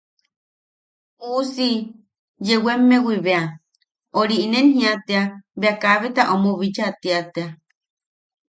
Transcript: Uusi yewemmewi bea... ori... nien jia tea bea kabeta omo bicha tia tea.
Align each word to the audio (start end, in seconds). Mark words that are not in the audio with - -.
Uusi 1.31 1.69
yewemmewi 2.47 3.15
bea... 3.25 3.43
ori... 4.19 4.37
nien 4.51 4.67
jia 4.77 4.93
tea 5.07 5.23
bea 5.59 5.73
kabeta 5.81 6.23
omo 6.33 6.49
bicha 6.59 6.87
tia 7.01 7.19
tea. 7.33 7.49